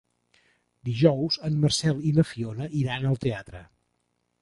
[0.89, 3.67] Dijous en Marcel i na Fiona iran al teatre.